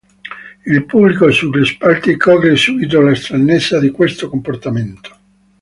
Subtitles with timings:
[0.65, 5.15] Il pubblico sugli spalti coglie subito la stranezza di questo comportamento.